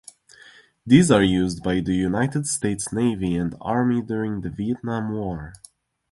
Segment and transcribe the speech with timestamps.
[0.83, 5.53] These are used by the United States Navy and Army during the Vietnam War.